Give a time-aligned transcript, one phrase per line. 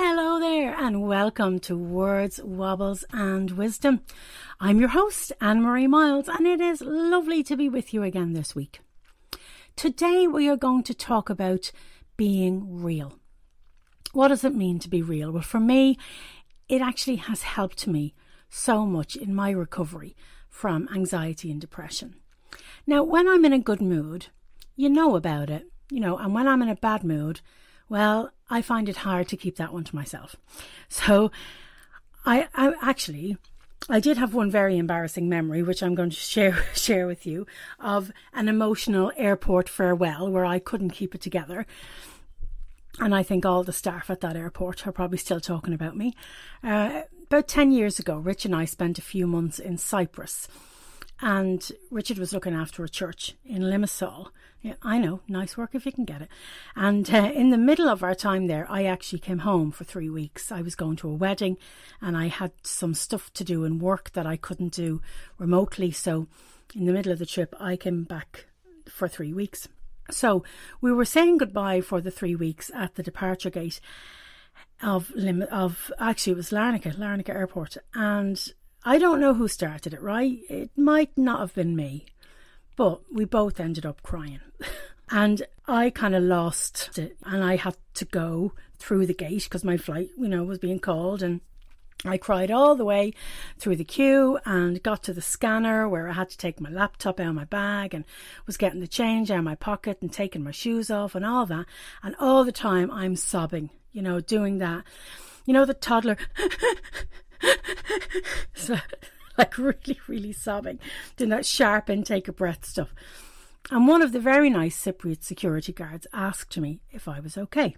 [0.00, 4.02] Hello there, and welcome to Words, Wobbles, and Wisdom.
[4.60, 8.32] I'm your host, Anne Marie Miles, and it is lovely to be with you again
[8.32, 8.78] this week.
[9.74, 11.72] Today, we are going to talk about
[12.16, 13.18] being real.
[14.12, 15.32] What does it mean to be real?
[15.32, 15.98] Well, for me,
[16.68, 18.14] it actually has helped me
[18.48, 20.14] so much in my recovery
[20.48, 22.14] from anxiety and depression.
[22.86, 24.28] Now, when I'm in a good mood,
[24.76, 27.40] you know about it, you know, and when I'm in a bad mood,
[27.88, 30.36] well, I find it hard to keep that one to myself.
[30.88, 31.30] So,
[32.24, 33.36] I, I actually,
[33.88, 37.46] I did have one very embarrassing memory, which I'm going to share share with you,
[37.78, 41.66] of an emotional airport farewell where I couldn't keep it together.
[43.00, 46.14] And I think all the staff at that airport are probably still talking about me.
[46.64, 50.48] Uh, about 10 years ago, Rich and I spent a few months in Cyprus.
[51.20, 54.28] And Richard was looking after a church in Limassol.
[54.62, 56.28] Yeah, I know, nice work if you can get it.
[56.74, 60.10] And uh, in the middle of our time there, I actually came home for three
[60.10, 60.50] weeks.
[60.50, 61.56] I was going to a wedding
[62.00, 65.00] and I had some stuff to do and work that I couldn't do
[65.38, 65.90] remotely.
[65.90, 66.26] So
[66.74, 68.46] in the middle of the trip, I came back
[68.88, 69.68] for three weeks.
[70.10, 70.42] So
[70.80, 73.80] we were saying goodbye for the three weeks at the departure gate
[74.82, 78.52] of Lim- of actually it was Larnaca, Larnaca Airport, and
[78.84, 80.02] I don't know who started it.
[80.02, 82.06] Right, it might not have been me,
[82.76, 84.40] but we both ended up crying,
[85.10, 89.64] and I kind of lost it, and I had to go through the gate because
[89.64, 91.40] my flight, you know, was being called, and
[92.04, 93.12] I cried all the way
[93.58, 97.18] through the queue and got to the scanner where I had to take my laptop
[97.18, 98.04] out of my bag and
[98.46, 101.44] was getting the change out of my pocket and taking my shoes off and all
[101.46, 101.66] that.
[102.02, 104.84] And all the time I'm sobbing, you know, doing that.
[105.44, 106.16] You know, the toddler.
[108.54, 108.76] so,
[109.36, 110.78] like really, really sobbing,
[111.16, 112.94] doing that sharp intake of breath stuff.
[113.70, 117.76] And one of the very nice Cypriot security guards asked me if I was okay.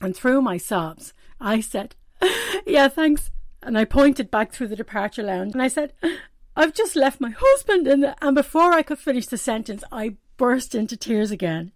[0.00, 1.94] And through my sobs, I said,
[2.66, 3.30] yeah, thanks.
[3.62, 5.92] And I pointed back through the departure lounge and I said,
[6.56, 7.86] I've just left my husband.
[7.86, 11.70] And, and before I could finish the sentence, I burst into tears again.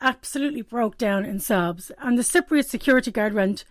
[0.00, 1.92] Absolutely broke down in sobs.
[1.98, 3.64] And the Cypriot security guard went,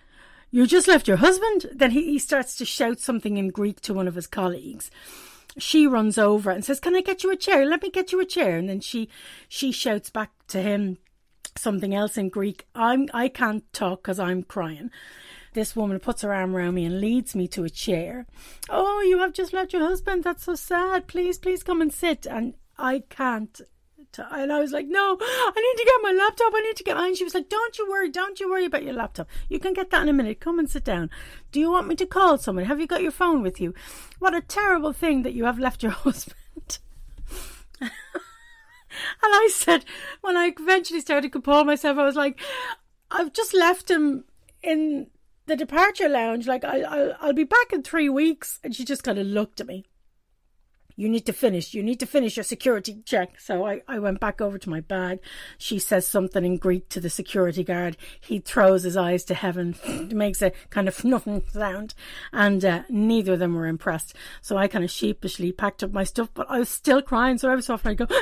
[0.52, 1.66] You just left your husband?
[1.74, 4.90] Then he, he starts to shout something in Greek to one of his colleagues.
[5.58, 7.66] She runs over and says, Can I get you a chair?
[7.66, 8.58] Let me get you a chair.
[8.58, 9.10] And then she
[9.48, 10.98] she shouts back to him
[11.56, 12.66] something else in Greek.
[12.76, 14.92] I'm I can't talk because I'm crying
[15.56, 18.28] this woman puts her arm around me and leads me to a chair.
[18.70, 20.24] Oh, you have just left your husband.
[20.24, 21.08] That's so sad.
[21.08, 22.28] Please, please come and sit.
[22.28, 23.62] And I can't.
[24.20, 26.54] And I was like, no, I need to get my laptop.
[26.56, 27.16] I need to get mine.
[27.16, 28.10] She was like, don't you worry.
[28.10, 29.28] Don't you worry about your laptop.
[29.50, 30.40] You can get that in a minute.
[30.40, 31.10] Come and sit down.
[31.52, 32.66] Do you want me to call someone?
[32.66, 33.74] Have you got your phone with you?
[34.20, 36.80] What a terrible thing that you have left your husband.
[37.82, 37.92] and
[39.24, 39.86] I said,
[40.22, 42.40] when I eventually started to compose myself, I was like,
[43.12, 44.26] I've just left him
[44.64, 45.08] in
[45.48, 48.60] the departure lounge, like, I, I'll, I'll be back in three weeks.
[48.64, 49.86] And she just kind of looked at me.
[50.98, 51.74] You need to finish.
[51.74, 53.40] You need to finish your security check.
[53.40, 55.20] So I, I went back over to my bag.
[55.58, 57.98] She says something in Greek to the security guard.
[58.22, 59.76] He throws his eyes to heaven,
[60.12, 61.96] makes a kind of nothing sound.
[62.32, 64.16] And uh, neither of them were impressed.
[64.42, 67.38] So I kind of sheepishly packed up my stuff, but I was still crying.
[67.38, 68.08] So every so often I go,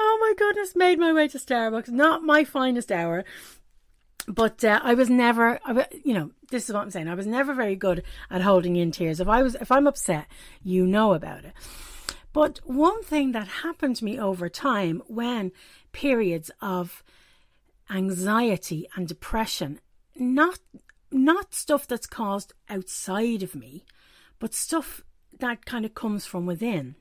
[0.00, 1.88] oh my goodness, made my way to Starbucks.
[1.88, 3.24] Not my finest hour.
[4.28, 5.58] But uh, I was never,
[6.04, 7.08] you know, this is what I'm saying.
[7.08, 9.20] I was never very good at holding in tears.
[9.20, 10.26] If I was, if I'm upset,
[10.62, 11.52] you know about it.
[12.32, 15.52] But one thing that happened to me over time when
[15.92, 17.02] periods of
[17.90, 19.80] anxiety and depression,
[20.14, 20.60] not
[21.12, 23.84] not stuff that's caused outside of me,
[24.38, 25.02] but stuff
[25.40, 26.94] that kind of comes from within.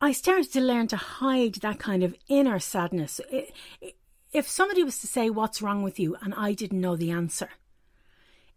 [0.00, 3.20] I started to learn to hide that kind of inner sadness.
[4.32, 6.16] If somebody was to say, What's wrong with you?
[6.22, 7.50] and I didn't know the answer,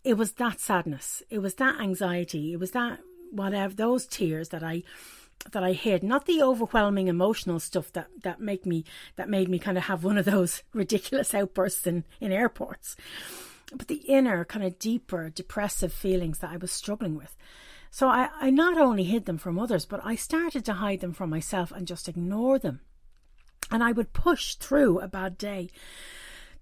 [0.03, 2.99] it was that sadness, it was that anxiety, it was that
[3.31, 4.83] whatever, those tears that I
[5.51, 8.85] that I hid, not the overwhelming emotional stuff that that make me
[9.17, 12.95] that made me kind of have one of those ridiculous outbursts in, in airports,
[13.73, 17.35] but the inner kind of deeper depressive feelings that I was struggling with.
[17.91, 21.13] So I, I not only hid them from others, but I started to hide them
[21.13, 22.81] from myself and just ignore them.
[23.71, 25.69] And I would push through a bad day.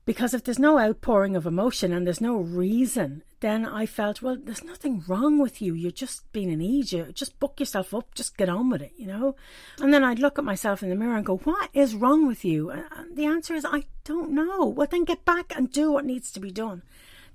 [0.06, 4.38] Because if there's no outpouring of emotion and there's no reason, then I felt, well,
[4.42, 5.74] there's nothing wrong with you.
[5.74, 7.16] You're just being an idiot.
[7.16, 8.14] Just book yourself up.
[8.14, 9.36] Just get on with it, you know?
[9.80, 12.44] And then I'd look at myself in the mirror and go, what is wrong with
[12.44, 12.70] you?
[12.70, 14.66] And the answer is, I don't know.
[14.66, 16.84] Well, then get back and do what needs to be done.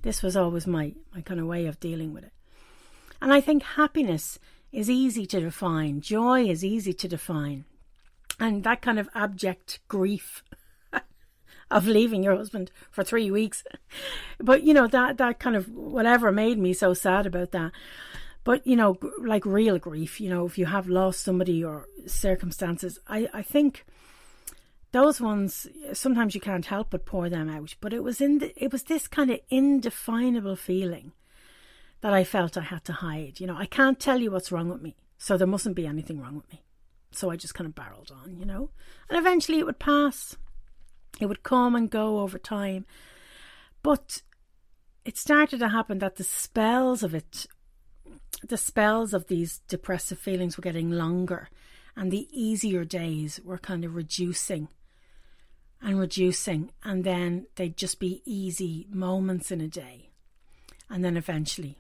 [0.03, 2.33] This was always my, my kind of way of dealing with it.
[3.21, 4.39] And I think happiness
[4.73, 7.65] is easy to define, joy is easy to define.
[8.41, 10.43] And that kind of abject grief
[11.71, 13.65] of leaving your husband for three weeks.
[14.39, 17.73] But you know that that kind of whatever made me so sad about that.
[18.45, 22.99] But you know, like real grief, you know, if you have lost somebody or circumstances,
[23.09, 23.85] I I think
[24.93, 27.75] those ones sometimes you can't help but pour them out.
[27.81, 31.13] But it was in the, it was this kind of indefinable feeling
[32.01, 33.41] that I felt I had to hide.
[33.41, 36.21] You know, I can't tell you what's wrong with me, so there mustn't be anything
[36.21, 36.63] wrong with me.
[37.11, 38.71] So I just kind of barreled on, you know,
[39.09, 40.37] and eventually it would pass.
[41.21, 42.87] It would come and go over time,
[43.83, 44.23] but
[45.05, 47.47] it started to happen that the spells of it,
[48.47, 51.49] the spells of these depressive feelings were getting longer,
[51.97, 54.69] and the easier days were kind of reducing
[55.81, 60.11] and reducing, and then they'd just be easy moments in a day.
[60.91, 61.79] And then eventually,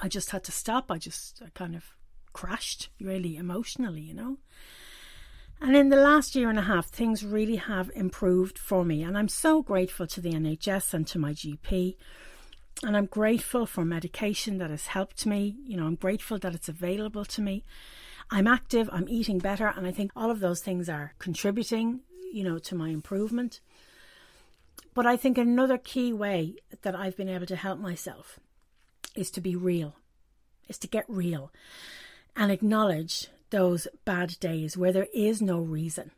[0.00, 0.90] I just had to stop.
[0.90, 1.95] I just I kind of
[2.36, 4.36] crashed really emotionally, you know.
[5.58, 9.02] And in the last year and a half, things really have improved for me.
[9.02, 11.96] And I'm so grateful to the NHS and to my GP.
[12.82, 15.56] And I'm grateful for medication that has helped me.
[15.64, 17.64] You know, I'm grateful that it's available to me.
[18.30, 22.00] I'm active, I'm eating better, and I think all of those things are contributing,
[22.34, 23.60] you know, to my improvement.
[24.92, 28.38] But I think another key way that I've been able to help myself
[29.14, 29.94] is to be real,
[30.68, 31.50] is to get real
[32.36, 36.10] and acknowledge those bad days where there is no reason.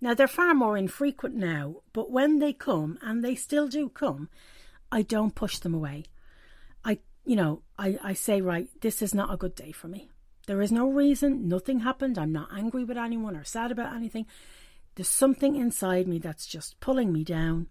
[0.00, 4.28] Now, they're far more infrequent now, but when they come, and they still do come,
[4.90, 6.04] I don't push them away.
[6.84, 10.10] I, you know, I, I say, right, this is not a good day for me.
[10.46, 12.16] There is no reason, nothing happened.
[12.16, 14.26] I'm not angry with anyone or sad about anything.
[14.94, 17.66] There's something inside me that's just pulling me down.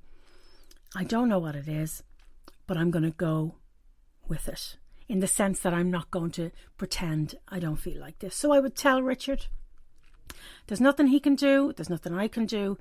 [0.95, 2.03] I don't know what it is,
[2.67, 3.55] but I'm going to go
[4.27, 4.77] with it
[5.09, 8.35] in the sense that I'm not going to pretend I don't feel like this.
[8.35, 9.47] So I would tell Richard,
[10.67, 12.77] there's nothing he can do, there's nothing I can do.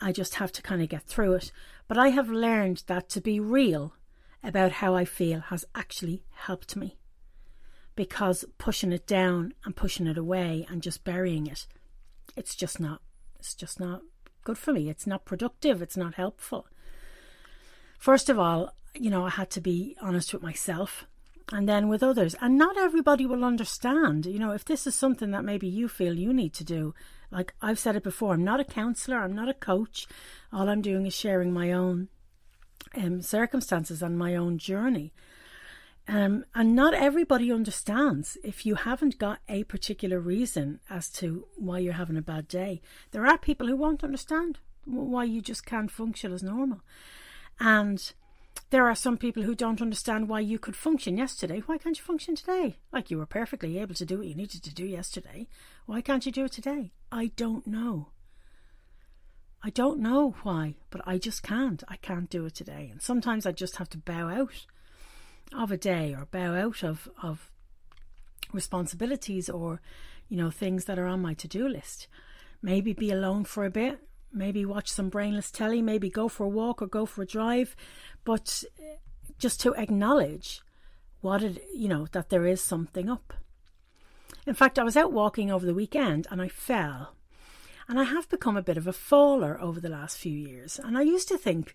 [0.00, 1.52] I just have to kind of get through it.
[1.86, 3.94] But I have learned that to be real
[4.42, 6.96] about how I feel has actually helped me.
[7.94, 11.66] Because pushing it down and pushing it away and just burying it,
[12.36, 13.02] it's just not
[13.38, 14.02] it's just not
[14.44, 14.88] good for me.
[14.88, 16.66] It's not productive, it's not helpful.
[17.98, 21.06] First of all, you know, I had to be honest with myself
[21.52, 22.34] and then with others.
[22.40, 24.26] And not everybody will understand.
[24.26, 26.94] You know, if this is something that maybe you feel you need to do,
[27.30, 30.06] like I've said it before, I'm not a counselor, I'm not a coach.
[30.52, 32.08] All I'm doing is sharing my own
[32.94, 35.12] um, circumstances and my own journey.
[36.08, 41.78] Um, and not everybody understands if you haven't got a particular reason as to why
[41.78, 42.80] you're having a bad day.
[43.12, 46.80] There are people who won't understand why you just can't function as normal.
[47.60, 48.12] And
[48.70, 51.62] there are some people who don't understand why you could function yesterday.
[51.66, 52.76] Why can't you function today?
[52.92, 55.48] Like you were perfectly able to do what you needed to do yesterday.
[55.86, 56.92] Why can't you do it today?
[57.10, 58.10] I don't know.
[59.62, 61.82] I don't know why, but I just can't.
[61.88, 62.88] I can't do it today.
[62.90, 64.66] And sometimes I just have to bow out
[65.52, 67.50] of a day or bow out of, of
[68.52, 69.80] responsibilities or,
[70.28, 72.06] you know, things that are on my to do list.
[72.62, 74.00] Maybe be alone for a bit,
[74.32, 77.76] maybe watch some brainless telly, maybe go for a walk or go for a drive,
[78.24, 78.96] but uh,
[79.38, 80.62] just to acknowledge
[81.20, 83.34] what it, you know, that there is something up.
[84.46, 87.14] In fact, I was out walking over the weekend and I fell.
[87.88, 90.78] And I have become a bit of a faller over the last few years.
[90.78, 91.74] And I used to think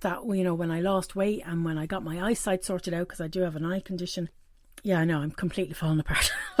[0.00, 3.06] that, you know, when I lost weight and when I got my eyesight sorted out,
[3.06, 4.28] because I do have an eye condition,
[4.82, 6.32] yeah, I know I'm completely falling apart.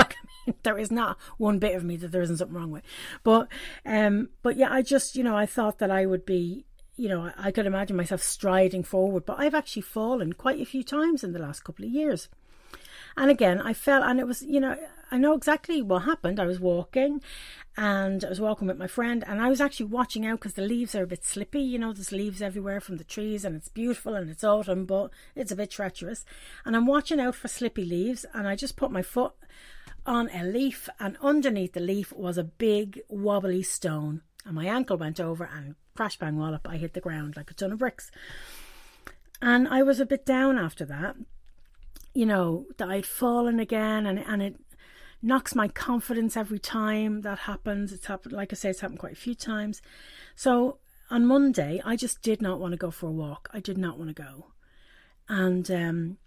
[0.62, 2.84] there is not one bit of me that there isn't something wrong with.
[3.22, 3.48] But,
[3.84, 6.64] um, but yeah, I just, you know, I thought that I would be
[6.98, 10.82] you know, I could imagine myself striding forward, but I've actually fallen quite a few
[10.82, 12.28] times in the last couple of years.
[13.16, 14.76] And again, I fell, and it was, you know,
[15.10, 16.38] I know exactly what happened.
[16.38, 17.22] I was walking
[17.76, 20.62] and I was walking with my friend, and I was actually watching out because the
[20.62, 21.60] leaves are a bit slippy.
[21.60, 25.10] You know, there's leaves everywhere from the trees, and it's beautiful and it's autumn, but
[25.36, 26.24] it's a bit treacherous.
[26.64, 29.32] And I'm watching out for slippy leaves, and I just put my foot
[30.08, 34.22] on a leaf, and underneath the leaf was a big wobbly stone.
[34.44, 37.54] And my ankle went over and crash bang wallop, I hit the ground like a
[37.54, 38.10] ton of bricks.
[39.42, 41.16] And I was a bit down after that,
[42.14, 44.56] you know, that I'd fallen again and, and it
[45.20, 47.92] knocks my confidence every time that happens.
[47.92, 49.82] It's happened, like I say, it's happened quite a few times.
[50.34, 50.78] So
[51.10, 53.48] on Monday, I just did not want to go for a walk.
[53.52, 54.46] I did not want to go.
[55.28, 56.18] And, um,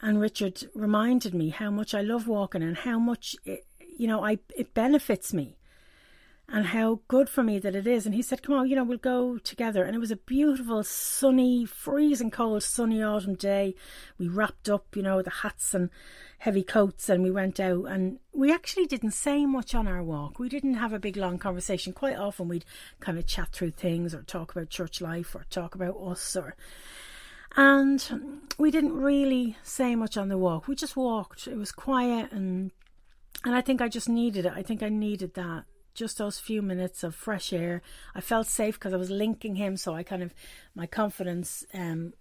[0.00, 4.24] and Richard reminded me how much I love walking and how much it, you know,
[4.24, 5.56] I, it benefits me
[6.50, 8.06] and how good for me that it is.
[8.06, 9.84] And he said, Come on, you know, we'll go together.
[9.84, 13.74] And it was a beautiful, sunny, freezing cold, sunny autumn day.
[14.18, 15.90] We wrapped up, you know, the hats and
[16.38, 17.86] heavy coats and we went out.
[17.86, 20.38] And we actually didn't say much on our walk.
[20.38, 21.92] We didn't have a big, long conversation.
[21.92, 22.64] Quite often we'd
[23.00, 26.54] kind of chat through things or talk about church life or talk about us or.
[27.56, 30.68] And we didn't really say much on the walk.
[30.68, 31.46] We just walked.
[31.46, 32.70] It was quiet and
[33.44, 34.52] and I think I just needed it.
[34.54, 35.64] I think I needed that
[35.98, 37.82] just those few minutes of fresh air.
[38.14, 40.32] I felt safe because I was linking him, so I kind of
[40.74, 42.14] my confidence um,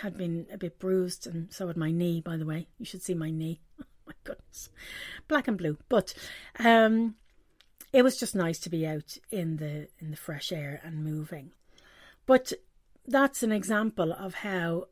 [0.00, 2.20] had been a bit bruised, and so had my knee.
[2.20, 3.60] By the way, you should see my knee.
[4.04, 4.68] Oh my goodness,
[5.28, 5.78] black and blue.
[5.88, 6.12] But
[6.58, 7.14] um,
[7.92, 11.52] it was just nice to be out in the in the fresh air and moving.
[12.26, 12.52] But
[13.06, 14.86] that's an example of how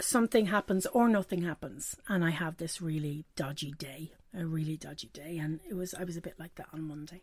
[0.00, 5.10] something happens or nothing happens, and I have this really dodgy day a really dodgy
[5.12, 7.22] day and it was I was a bit like that on Monday.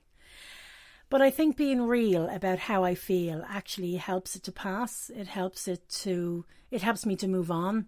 [1.09, 5.09] But I think being real about how I feel actually helps it to pass.
[5.15, 7.87] It helps it to it helps me to move on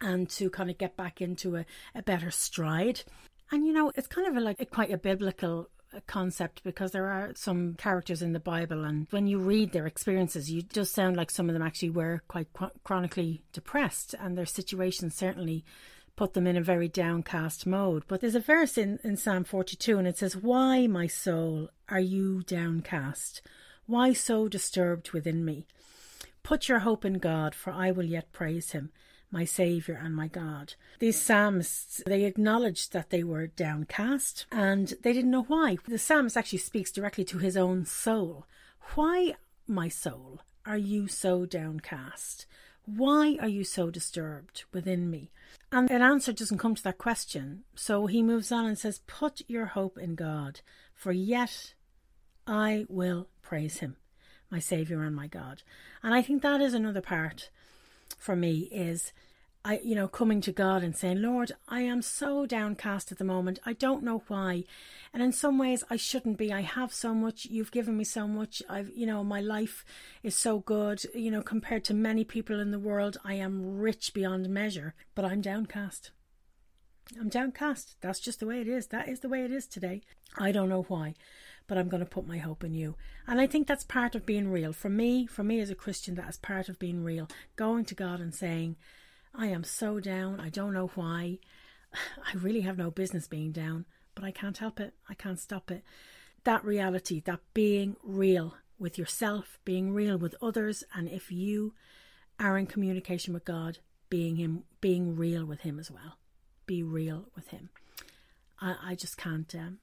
[0.00, 3.02] and to kind of get back into a, a better stride.
[3.52, 5.68] And you know, it's kind of like a, quite a biblical
[6.06, 10.50] concept because there are some characters in the Bible, and when you read their experiences,
[10.50, 12.48] you just sound like some of them actually were quite
[12.84, 15.64] chronically depressed, and their situation certainly
[16.20, 18.04] put them in a very downcast mode.
[18.06, 21.98] But there's a verse in, in Psalm 42 and it says, Why, my soul, are
[21.98, 23.40] you downcast?
[23.86, 25.66] Why so disturbed within me?
[26.42, 28.90] Put your hope in God, for I will yet praise him,
[29.30, 30.74] my Saviour and my God.
[30.98, 35.78] These psalmists, they acknowledged that they were downcast and they didn't know why.
[35.86, 38.46] The psalmist actually speaks directly to his own soul.
[38.94, 39.34] Why,
[39.66, 42.46] my soul, are you so downcast?
[42.84, 45.30] Why are you so disturbed within me?
[45.70, 47.62] And an answer doesn't come to that question.
[47.76, 50.60] So he moves on and says, Put your hope in God,
[50.92, 51.74] for yet
[52.46, 53.96] I will praise him,
[54.50, 55.62] my Saviour and my God.
[56.02, 57.50] And I think that is another part
[58.20, 59.12] for me is
[59.62, 63.24] I, you know, coming to God and saying, Lord, I am so downcast at the
[63.24, 63.58] moment.
[63.66, 64.64] I don't know why.
[65.12, 66.50] And in some ways, I shouldn't be.
[66.50, 67.44] I have so much.
[67.44, 68.62] You've given me so much.
[68.70, 69.84] I've, you know, my life
[70.22, 71.02] is so good.
[71.14, 75.26] You know, compared to many people in the world, I am rich beyond measure, but
[75.26, 76.10] I'm downcast.
[77.18, 77.96] I'm downcast.
[78.00, 78.86] That's just the way it is.
[78.86, 80.00] That is the way it is today.
[80.38, 81.14] I don't know why,
[81.70, 82.96] but I'm going to put my hope in you.
[83.28, 84.72] And I think that's part of being real.
[84.72, 87.28] For me, for me as a Christian, that is part of being real.
[87.54, 88.74] Going to God and saying,
[89.32, 90.40] I am so down.
[90.40, 91.38] I don't know why.
[91.94, 93.84] I really have no business being down,
[94.16, 94.94] but I can't help it.
[95.08, 95.84] I can't stop it.
[96.42, 101.74] That reality, that being real with yourself, being real with others, and if you
[102.40, 106.18] are in communication with God, being him, being real with Him as well.
[106.66, 107.70] Be real with Him.
[108.60, 109.54] I, I just can't.
[109.54, 109.78] Um,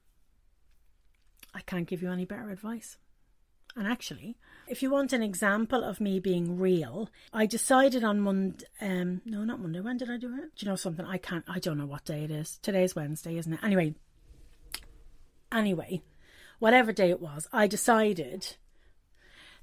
[1.58, 2.98] I can't give you any better advice.
[3.76, 4.38] And actually,
[4.68, 8.64] if you want an example of me being real, I decided on Monday.
[8.80, 9.80] Um, no, not Monday.
[9.80, 10.56] When did I do it?
[10.56, 11.06] Do you know something?
[11.06, 11.44] I can't.
[11.48, 12.60] I don't know what day it is.
[12.62, 13.60] Today's Wednesday, isn't it?
[13.64, 13.96] Anyway.
[15.52, 16.04] Anyway,
[16.60, 18.56] whatever day it was, I decided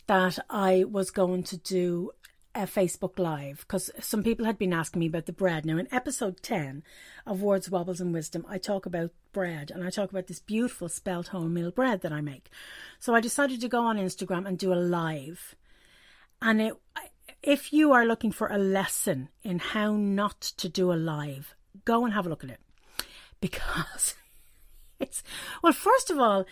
[0.07, 2.11] that I was going to do
[2.55, 5.67] a Facebook Live because some people had been asking me about the bread.
[5.67, 6.83] Now, in episode 10
[7.27, 10.89] of Words, Wobbles, and Wisdom, I talk about bread and I talk about this beautiful
[10.89, 12.51] spelt wholemeal bread that I make.
[13.01, 15.55] So I decided to go on Instagram and do a live.
[16.41, 16.75] And it,
[17.43, 22.05] if you are looking for a lesson in how not to do a live, go
[22.05, 22.61] and have a look at it
[23.41, 24.15] because
[25.01, 25.23] it's,
[25.63, 26.47] well, first of all,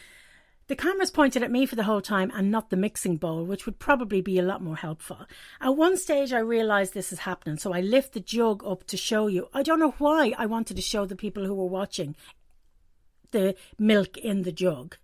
[0.73, 3.67] the camera's pointed at me for the whole time and not the mixing bowl, which
[3.67, 5.27] would probably be a lot more helpful.
[5.61, 8.97] At one stage, I realised this is happening, so I lift the jug up to
[8.97, 9.51] show you.
[9.53, 12.17] I don't know why I wanted to show the people who were watching
[13.33, 14.97] the milk in the jug.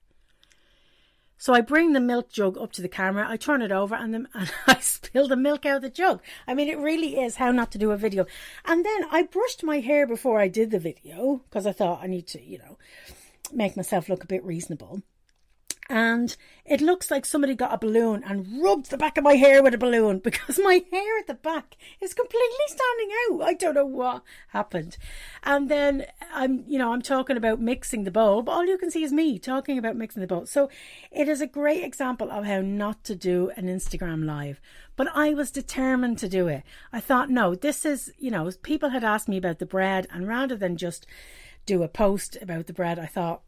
[1.37, 4.15] So I bring the milk jug up to the camera, I turn it over, and,
[4.15, 6.23] the, and I spill the milk out of the jug.
[6.47, 8.25] I mean, it really is how not to do a video.
[8.65, 12.07] And then I brushed my hair before I did the video because I thought I
[12.07, 12.79] need to, you know,
[13.53, 15.03] make myself look a bit reasonable
[15.89, 19.63] and it looks like somebody got a balloon and rubbed the back of my hair
[19.63, 23.49] with a balloon because my hair at the back is completely standing out.
[23.49, 24.99] I don't know what happened.
[25.43, 28.91] And then I'm, you know, I'm talking about mixing the bowl, but all you can
[28.91, 30.45] see is me talking about mixing the bowl.
[30.45, 30.69] So
[31.11, 34.61] it is a great example of how not to do an Instagram live.
[34.95, 36.65] But I was determined to do it.
[36.93, 40.27] I thought, no, this is, you know, people had asked me about the bread, and
[40.27, 41.07] rather than just
[41.67, 43.43] do a post about the bread, I thought,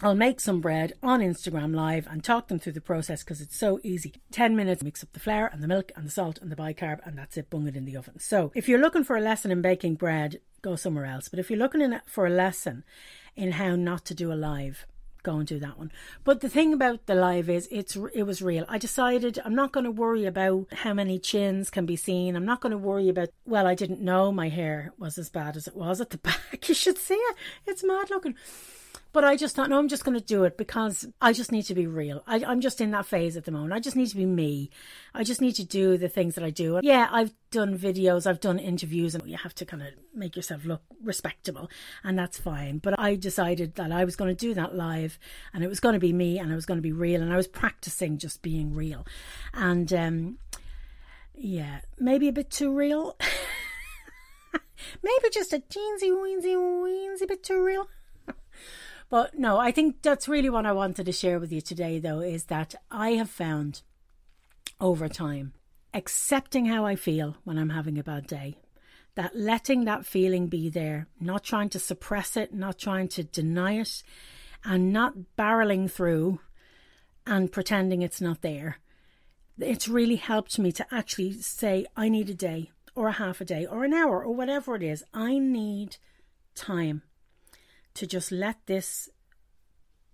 [0.00, 3.58] I'll make some bread on Instagram Live and talk them through the process because it's
[3.58, 4.14] so easy.
[4.30, 7.00] 10 minutes, mix up the flour and the milk and the salt and the bicarb,
[7.04, 8.20] and that's it, bung it in the oven.
[8.20, 11.28] So, if you're looking for a lesson in baking bread, go somewhere else.
[11.28, 12.84] But if you're looking in, for a lesson
[13.34, 14.86] in how not to do a live,
[15.24, 15.90] go and do that one.
[16.22, 18.66] But the thing about the live is it's it was real.
[18.68, 22.36] I decided I'm not going to worry about how many chins can be seen.
[22.36, 25.56] I'm not going to worry about well, I didn't know my hair was as bad
[25.56, 26.68] as it was at the back.
[26.68, 27.36] You should see it.
[27.66, 28.36] It's mad looking.
[29.12, 31.64] But I just thought, no, I'm just going to do it because I just need
[31.64, 32.22] to be real.
[32.26, 33.72] I, I'm just in that phase at the moment.
[33.72, 34.70] I just need to be me.
[35.14, 36.80] I just need to do the things that I do.
[36.82, 40.64] Yeah, I've done videos, I've done interviews, and you have to kind of make yourself
[40.64, 41.70] look respectable,
[42.04, 42.78] and that's fine.
[42.78, 45.18] But I decided that I was going to do that live,
[45.52, 47.32] and it was going to be me, and I was going to be real, and
[47.32, 49.06] I was practicing just being real.
[49.54, 50.38] And um,
[51.34, 53.16] yeah, maybe a bit too real.
[55.02, 57.88] maybe just a teensy weensy weensy bit too real.
[59.10, 62.20] But no, I think that's really what I wanted to share with you today, though,
[62.20, 63.82] is that I have found
[64.80, 65.54] over time
[65.94, 68.58] accepting how I feel when I'm having a bad day,
[69.14, 73.80] that letting that feeling be there, not trying to suppress it, not trying to deny
[73.80, 74.02] it,
[74.62, 76.40] and not barreling through
[77.26, 78.76] and pretending it's not there.
[79.58, 83.44] It's really helped me to actually say, I need a day or a half a
[83.44, 85.02] day or an hour or whatever it is.
[85.14, 85.96] I need
[86.54, 87.02] time
[87.98, 89.08] to just let this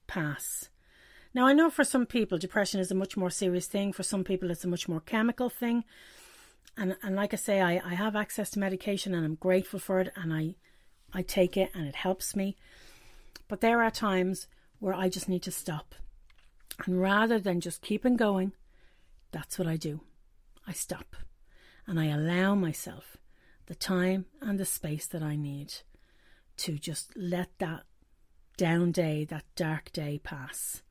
[0.06, 0.70] pass.
[1.34, 3.92] Now, I know for some people, depression is a much more serious thing.
[3.92, 5.84] For some people, it's a much more chemical thing.
[6.78, 10.00] And, and like I say, I, I have access to medication and I'm grateful for
[10.00, 10.54] it and I,
[11.12, 12.56] I take it and it helps me.
[13.48, 14.46] But there are times
[14.78, 15.94] where I just need to stop.
[16.86, 18.52] And rather than just keeping going,
[19.30, 20.00] that's what I do.
[20.66, 21.16] I stop
[21.86, 23.18] and I allow myself
[23.66, 25.74] the time and the space that I need
[26.58, 27.84] to just let that
[28.56, 30.82] down day, that dark day pass.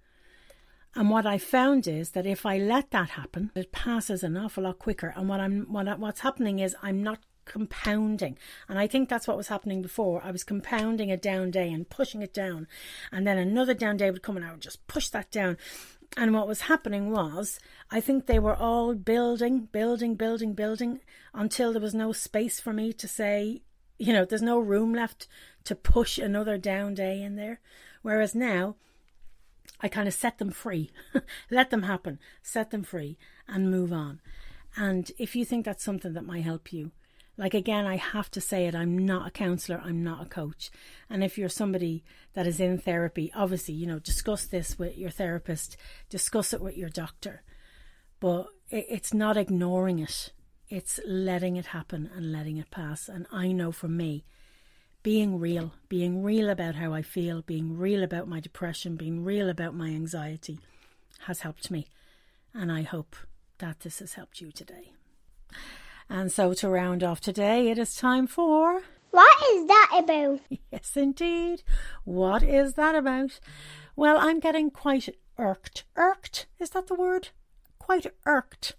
[0.95, 4.63] And what I found is that if I let that happen, it passes an awful
[4.63, 5.13] lot quicker.
[5.15, 8.37] And what I'm what what's happening is I'm not compounding.
[8.69, 10.21] And I think that's what was happening before.
[10.23, 12.67] I was compounding a down day and pushing it down.
[13.11, 15.57] And then another down day would come and I would just push that down.
[16.15, 20.99] And what was happening was, I think they were all building, building, building, building
[21.33, 23.63] until there was no space for me to say,
[23.97, 25.27] you know, there's no room left
[25.65, 27.59] to push another down day in there.
[28.01, 28.75] Whereas now,
[29.79, 30.91] I kind of set them free,
[31.51, 34.21] let them happen, set them free, and move on.
[34.75, 36.91] And if you think that's something that might help you,
[37.37, 40.69] like again, I have to say it, I'm not a counselor, I'm not a coach.
[41.09, 45.09] And if you're somebody that is in therapy, obviously, you know, discuss this with your
[45.09, 45.75] therapist,
[46.09, 47.41] discuss it with your doctor.
[48.19, 50.31] But it's not ignoring it,
[50.69, 53.09] it's letting it happen and letting it pass.
[53.09, 54.25] And I know for me,
[55.03, 59.49] being real, being real about how I feel, being real about my depression, being real
[59.49, 60.59] about my anxiety
[61.25, 61.87] has helped me.
[62.53, 63.17] And I hope
[63.57, 64.93] that this has helped you today.
[66.09, 68.81] And so to round off today, it is time for.
[69.11, 70.39] What is that about?
[70.71, 71.61] Yes, indeed.
[72.03, 73.39] What is that about?
[73.95, 75.83] Well, I'm getting quite irked.
[75.95, 76.47] Irked?
[76.59, 77.29] Is that the word?
[77.77, 78.75] Quite irked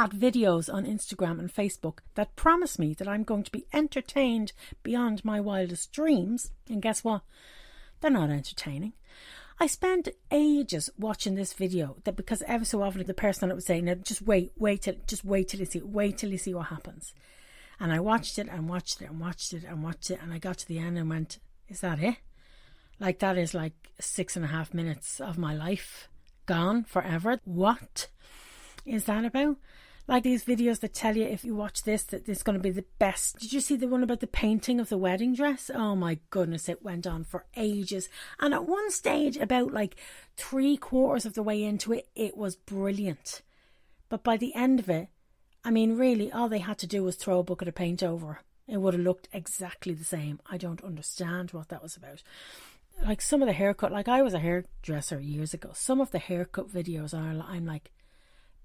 [0.00, 4.54] at videos on Instagram and Facebook that promise me that I'm going to be entertained
[4.82, 6.52] beyond my wildest dreams.
[6.70, 7.20] And guess what?
[8.00, 8.94] They're not entertaining.
[9.58, 13.54] I spent ages watching this video that because ever so often the person on it
[13.56, 16.54] was saying, just wait, wait till just wait till you see wait till you see
[16.54, 17.12] what happens.
[17.78, 20.38] And I watched it and watched it and watched it and watched it and I
[20.38, 22.16] got to the end and went, Is that it?
[22.98, 26.08] Like that is like six and a half minutes of my life
[26.46, 27.38] gone forever.
[27.44, 28.08] What
[28.86, 29.58] is that about?
[30.10, 32.72] Like these videos that tell you if you watch this that it's going to be
[32.72, 33.38] the best.
[33.38, 35.70] Did you see the one about the painting of the wedding dress?
[35.72, 38.08] Oh my goodness, it went on for ages.
[38.40, 39.94] And at one stage, about like
[40.36, 43.42] three quarters of the way into it, it was brilliant.
[44.08, 45.10] But by the end of it,
[45.64, 48.40] I mean, really, all they had to do was throw a bucket of paint over.
[48.66, 50.40] It would have looked exactly the same.
[50.44, 52.24] I don't understand what that was about.
[53.06, 55.70] Like some of the haircut, like I was a hairdresser years ago.
[55.72, 57.92] Some of the haircut videos are, I'm like,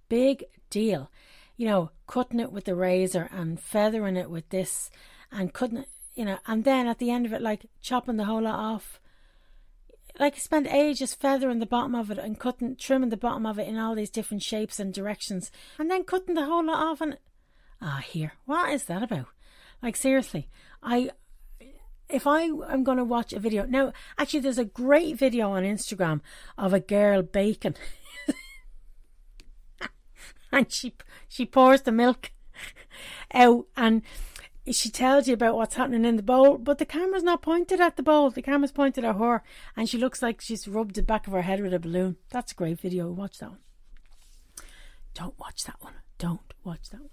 [0.10, 1.10] big deal
[1.58, 4.90] you know, cutting it with the razor and feathering it with this
[5.32, 8.42] and cutting you know, and then at the end of it, like chopping the whole
[8.42, 9.00] lot off.
[10.18, 13.68] Like, spend ages feathering the bottom of it and cutting, trimming the bottom of it
[13.68, 17.02] in all these different shapes and directions, and then cutting the whole lot off.
[17.02, 17.18] And
[17.82, 19.26] ah, here, what is that about?
[19.84, 20.48] Like, seriously,
[20.82, 21.12] I
[22.08, 25.64] if I am going to watch a video now, actually, there's a great video on
[25.64, 26.22] Instagram
[26.58, 27.76] of a girl baking.
[30.56, 30.94] and she
[31.28, 32.32] she pours the milk
[33.34, 34.02] out and
[34.72, 37.98] she tells you about what's happening in the bowl, but the camera's not pointed at
[37.98, 38.32] the bowl.
[38.32, 39.44] The camera's pointed at her,
[39.78, 42.16] and she looks like she's rubbed the back of her head with a balloon.
[42.32, 43.12] That's a great video.
[43.12, 43.60] Watch that one.
[45.14, 45.94] Don't watch that one.
[46.18, 47.10] Don't watch that one.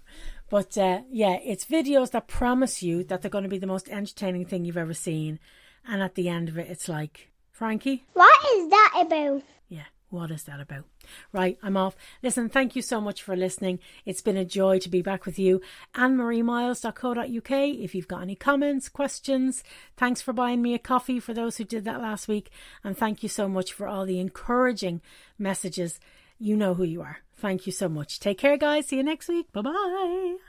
[0.49, 3.89] But uh, yeah, it's videos that promise you that they're going to be the most
[3.89, 5.37] entertaining thing you've ever seen,
[5.85, 8.05] and at the end of it, it's like, Frankie?
[8.13, 9.43] What is that about?
[9.67, 10.85] Yeah, what is that about?
[11.31, 11.95] Right, I'm off.
[12.21, 13.79] Listen, thank you so much for listening.
[14.05, 15.61] It's been a joy to be back with you.
[15.95, 17.51] AnneMarieMiles.co.uk.
[17.51, 19.63] If you've got any comments, questions,
[19.97, 22.49] thanks for buying me a coffee for those who did that last week.
[22.83, 25.01] And thank you so much for all the encouraging
[25.37, 25.99] messages.
[26.39, 27.19] You know who you are.
[27.37, 28.19] Thank you so much.
[28.19, 28.87] Take care, guys.
[28.87, 29.51] See you next week.
[29.51, 30.43] Bye bye.